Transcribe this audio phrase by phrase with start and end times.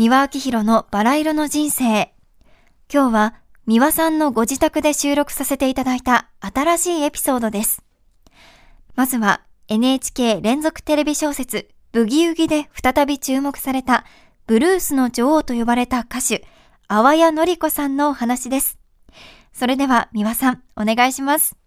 [0.00, 2.14] 三輪明宏のバラ色の人生。
[2.90, 3.34] 今日は
[3.66, 7.84] 三輪さんのご自宅で収録させていただいた新しいエピソードです。
[8.94, 14.06] まずは NHK 連続テレビ小説ブギウギで再び注目された
[14.46, 16.46] ブルースの女王と呼ばれた歌手、
[16.88, 18.78] 淡谷のり子さんのお話です。
[19.52, 21.58] それでは三輪さん、お願いします。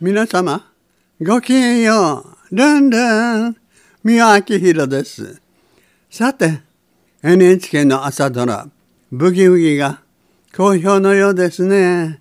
[0.00, 0.72] 皆様、
[1.20, 2.39] ごきげんよう。
[2.52, 2.98] ルンル
[3.50, 3.56] ン。
[4.02, 5.40] 宮明宏です。
[6.10, 6.62] さて、
[7.22, 8.68] NHK の朝ドラ、
[9.12, 10.00] ブギウギが
[10.56, 12.20] 好評のようですね。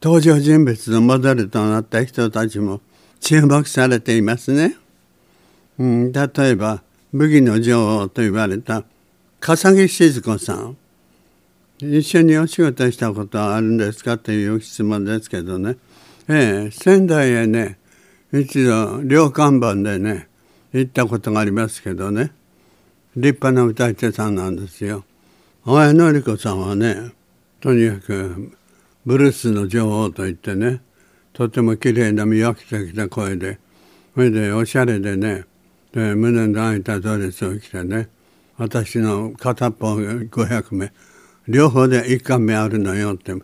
[0.00, 2.80] 登場人物のモデルとなった人たちも
[3.18, 4.76] 注目されていますね。
[5.76, 8.84] うん、例えば、武器の女王と言われた
[9.40, 10.76] 笠木静子さん。
[11.80, 14.18] 一緒にお仕事したことはあるんですか？
[14.18, 15.78] という質問ですけどね。
[16.28, 17.80] ええ、仙台へね
[18.32, 20.28] 一度両看板でね
[20.72, 22.32] 行ったことがありますけどね
[23.14, 25.04] 立派な歌い手さんなんですよ。
[25.66, 27.12] 淡谷のり子さんはね
[27.60, 28.56] とにかく
[29.04, 30.80] ブルースの女王といってね
[31.32, 33.58] とても綺麗な磨きてきた声で
[34.14, 35.44] それでおしゃれでね
[35.92, 38.08] で胸の開いたドレスを着てね
[38.56, 40.92] 私の片っぽ500名
[41.48, 43.34] 両方で1巻目あるのよって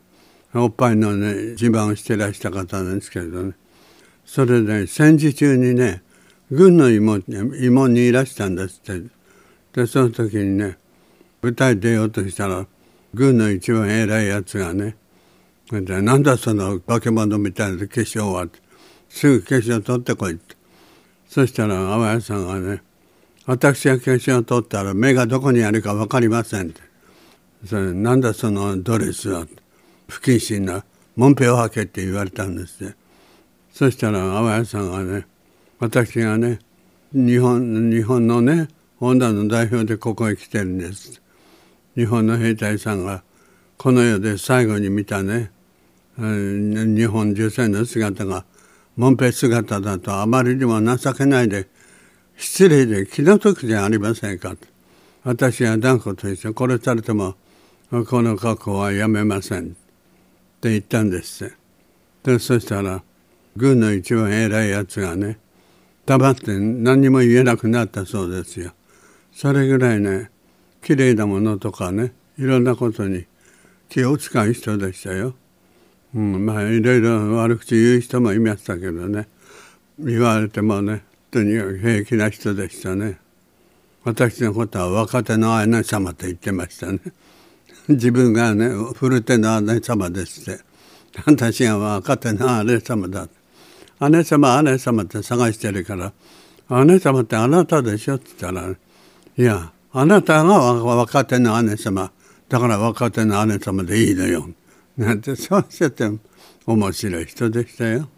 [0.55, 3.55] おっぱいのね自慢をしてらした方なんですけどね
[4.29, 6.03] それで戦時中にね
[6.51, 9.09] 軍の芋芋にいらしたんですって。
[9.73, 10.77] でその時にね
[11.41, 12.67] 舞台出ようとしたら
[13.15, 14.97] 軍の一番偉いやつがね
[15.73, 18.47] でなんだその化け物みたいな化粧は。
[19.09, 20.55] すぐ化粧取ってこいって。
[21.27, 22.83] そしたら淡谷さんがね
[23.47, 26.83] 私が化粧を取ったら目がどこにあるか分かりませんって。
[27.65, 29.47] それなんだそのドレスは。
[30.07, 30.85] 不謹慎な
[31.17, 32.95] もんぺをはけって言われたんですね
[33.73, 35.27] そしたら淡谷さんがね
[35.79, 36.59] 私がね
[37.13, 38.69] 日本日本のね
[39.01, 41.23] 女の代表でここへ来てるんです。
[41.95, 43.23] 日本の兵隊さんが
[43.77, 45.51] この世で最後に見たね
[46.17, 48.45] 日本女性の姿が
[48.97, 51.69] もんぺ姿だとあまりにも情けないで
[52.37, 54.51] 失礼で気の毒じゃありませんか。
[54.51, 54.67] と
[55.25, 57.35] 私は断固として殺されても
[58.09, 59.69] この格好はやめません。
[59.69, 61.57] って言ったんです。
[62.25, 63.03] でそしたら
[63.59, 65.39] 軍の一番偉いやつがね
[66.07, 68.73] 黙って何にも言えなくなったそうですよ。
[69.33, 70.31] それぐらいね
[70.83, 73.27] 綺麗なものとかねいろんなことに
[73.91, 75.35] 気を使う人でしたよ。
[76.15, 79.29] うん、まあいろいろ悪口言う人もいましたけどね。
[79.99, 83.19] 言われてもねとにかく平気な人でしたね。
[84.05, 87.01] 私のことは若手の姉様と言ってましたね。
[87.89, 90.63] 自分がね古手の姉様ですって
[91.27, 93.29] 私が若手の姉様だ
[94.01, 96.13] 姉様姉様って探してるから
[96.85, 98.77] 姉様ってあなたでしょって言ったら、い
[99.43, 102.13] やあなたが若手の姉様
[102.49, 104.49] だから若手の姉様でいいのよ
[104.97, 106.11] なんてそうしてて
[106.67, 108.09] 面白い人でしたよ。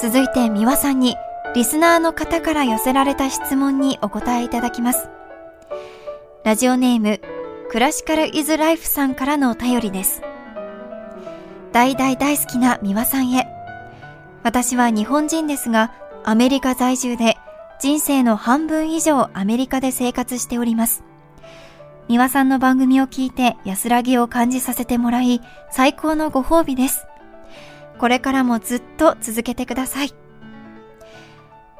[0.00, 1.14] 続いて三輪さんに
[1.54, 5.08] リスナーの方から寄せられた質問にお答えいただきます。
[6.42, 7.20] ラジオネーム
[7.70, 10.22] クラシカルイズライフさんからのお便りです。
[11.72, 13.46] 大大大好きな三輪さんへ。
[14.42, 15.92] 私は日本人ですが、
[16.24, 17.36] アメリカ在住で
[17.80, 21.04] 人生の半分以上アメリカで生活しております。
[22.08, 27.06] 三輪さんの番組を聞いて安らぎを感じさせてもらい、最高のご褒美です。
[27.98, 30.14] これからもずっと続けてください。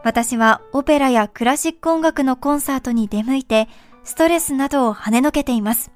[0.05, 3.69] 私はオペラやクラシック音楽のコンサートに出向いて、
[4.05, 5.91] ストレスなどを跳ねのけています。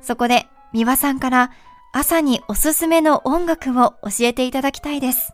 [0.00, 1.50] そこで、三輪さんから
[1.92, 5.32] 朝におすすめの音楽を教えていただきたいです。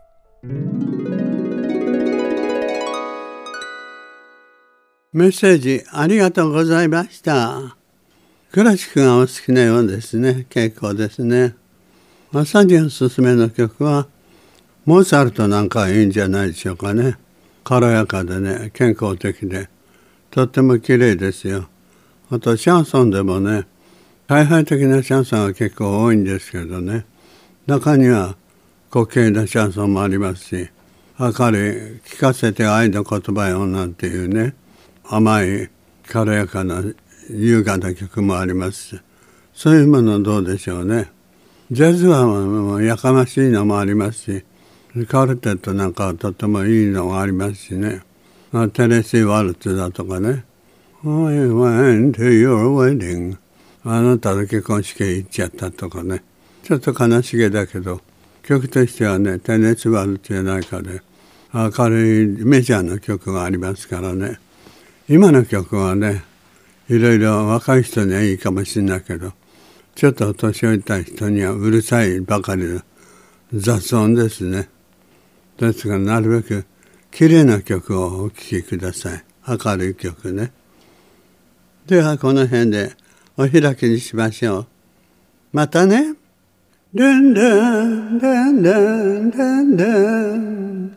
[5.13, 7.77] メッセージありがとうございました。
[8.53, 10.47] クラシックがお好きなようですね。
[10.49, 11.55] 結構ですね。
[12.33, 14.07] 朝におすすめの曲は
[14.87, 17.19] モーツァルトなんかいいんじゃないでしょうかね。
[17.65, 19.69] 軽やかでね健康的で。
[20.31, 21.69] とっても綺麗ですよ。
[22.31, 23.67] あとシャンソンでもね
[24.29, 27.05] 大敗的なシャンソンが結構多いんですけどね。
[27.67, 28.37] 中には
[28.93, 30.69] 滑稽なシャンソンもありますし
[31.19, 34.55] 明るい聞かせて愛の言葉よなんていうね
[35.05, 35.69] 甘い
[36.09, 36.83] 軽やかな
[37.29, 39.03] 優雅な曲もあります
[39.53, 41.11] そういうものどうでしょうね。
[41.71, 44.45] ジャズはやかましいのもありますし
[45.09, 48.03] カルテットなんかはとてもいいのがありますしね。
[48.73, 50.45] テレシー・ワルツだとかね
[51.03, 53.37] 「I went to your wedding」
[53.89, 56.23] あなたの結婚式へ行っちゃったとかね。
[56.65, 58.01] ちょっと悲しげだけど
[58.43, 61.01] 曲としてはね「テネツバル」という中で
[61.55, 64.41] 明るいメジャーの曲がありますからね。
[65.09, 66.25] 今の曲はね
[66.89, 69.33] いろいろ若い人にはいいかもしれないけど
[69.95, 72.81] ちょっと年老いた人にはうるさいばかりの
[73.55, 74.69] 雑音ですね。
[75.59, 76.65] ですからなるべく
[77.13, 79.25] 綺麗な曲をお聴きください。
[79.49, 80.53] 明るい曲ね。
[81.87, 82.97] ではこの辺で
[83.39, 84.67] お開きにしましょう。
[85.53, 86.15] またね。
[86.95, 87.55] ルンル
[87.85, 90.97] ンルンルンルンルン。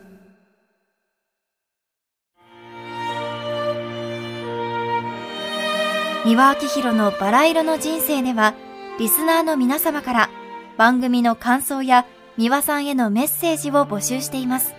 [6.24, 8.54] 三輪明宏のバラ色の人生では、
[8.98, 10.30] リスナーの皆様から
[10.78, 12.06] 番組の感想や
[12.38, 14.74] 三輪さんへのメッセージを募集しています。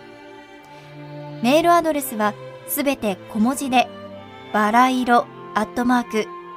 [1.44, 2.34] メールアドレスは
[2.68, 3.88] すべて小文字で、
[4.52, 6.41] バラ色アットマーク